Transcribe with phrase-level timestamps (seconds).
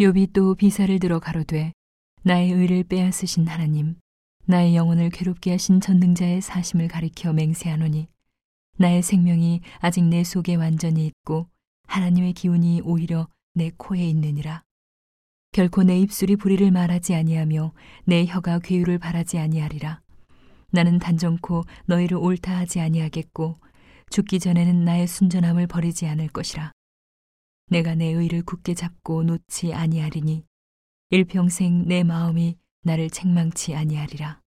[0.00, 1.72] 욥이 또 비사를 들어 가로되
[2.22, 3.96] 나의 의를 빼앗으신 하나님
[4.44, 8.06] 나의 영혼을 괴롭게 하신 전능자의 사심을 가리켜 맹세하노니
[8.76, 11.48] 나의 생명이 아직 내 속에 완전히 있고
[11.88, 14.62] 하나님의 기운이 오히려 내 코에 있느니라.
[15.50, 17.72] 결코 내 입술이 불의를 말하지 아니하며
[18.04, 20.00] 내 혀가 괴유를 바라지 아니하리라.
[20.70, 23.58] 나는 단정코 너희를 옳다 하지 아니하겠고
[24.10, 26.72] 죽기 전에는 나의 순전함을 버리지 않을 것이라
[27.68, 30.44] 내가 내 의를 굳게 잡고 놓지 아니하리니
[31.10, 34.40] 일평생 내 마음이 나를 책망치 아니하리라.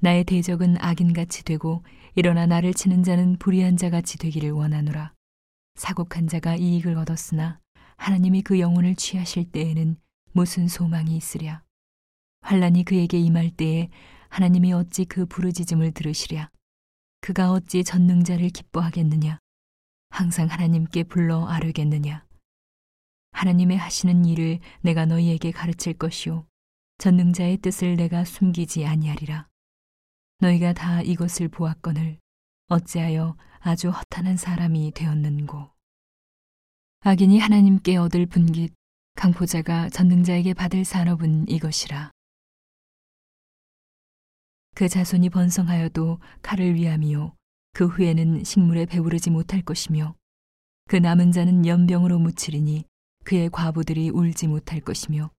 [0.00, 1.82] 나의 대적은 악인같이 되고
[2.14, 5.14] 일어나 나를 치는 자는 불의한 자같이 되기를 원하노라.
[5.76, 7.60] 사곡한 자가 이익을 얻었으나
[7.96, 9.96] 하나님이 그 영혼을 취하실 때에는
[10.32, 11.62] 무슨 소망이 있으랴.
[12.42, 13.88] 환란이 그에게 임할 때에
[14.28, 16.50] 하나님이 어찌 그 부르짖음을 들으시랴.
[17.22, 19.38] 그가 어찌 전능자를 기뻐하겠느냐.
[20.10, 22.25] 항상 하나님께 불러 아뢰겠느냐.
[23.36, 26.46] 하나님의 하시는 일을 내가 너희에게 가르칠 것이요
[26.96, 29.46] 전능자의 뜻을 내가 숨기지 아니하리라.
[30.38, 32.18] 너희가 다 이것을 보았거늘
[32.68, 35.70] 어찌하여 아주 허탄한 사람이 되었는고.
[37.00, 38.72] 악인이 하나님께 얻을 분깃
[39.16, 42.10] 강포자가 전능자에게 받을 산업은 이것이라.
[44.74, 47.36] 그 자손이 번성하여도 칼을 위함이요
[47.74, 50.14] 그 후에는 식물에 배부르지 못할 것이며
[50.88, 52.86] 그 남은 자는 연병으로 묻히리니
[53.26, 55.32] 그의 과부들이 울지 못할 것이며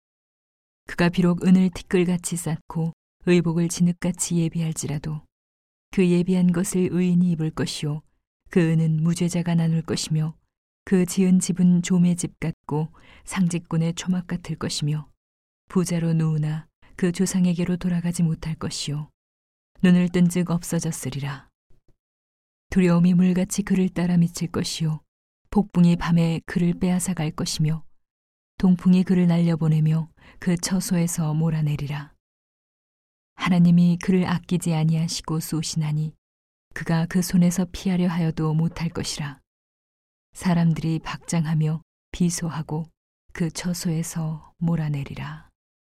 [0.89, 2.93] 그가 비록 은을 티끌같이 쌓고
[3.27, 5.23] 의복을 진흙같이 예비할지라도
[5.93, 8.03] 그 예비한 것을 의인이 입을 것이요
[8.51, 10.37] 그 은은 무죄자가 나눌 것이며
[10.85, 12.89] 그 지은 집은 조매 집 같고
[13.25, 15.09] 상직꾼의 초막 같을 것이며
[15.69, 19.11] 부자로 누우나 그 조상에게로 돌아가지 못할 것이요
[19.83, 21.49] 눈을 뜬즉 없어졌으리라.
[22.71, 25.06] 두려움이 물같이 그를 따라 미칠 것이요
[25.57, 27.83] 폭풍이 밤에 그를 빼앗아 갈 것이며
[28.59, 32.13] 동풍이 그를 날려보내며 그 처소에서 몰아내리라.
[33.37, 36.13] 하나님이 그를 아끼지 아니하시고 쏘시나니
[36.75, 39.41] 그가 그 손에서 피하려 하여도 못할 것이라.
[40.35, 41.81] 사람들이 박장하며
[42.13, 42.85] 비소하고
[43.33, 45.49] 그 처소에서 몰아내리라.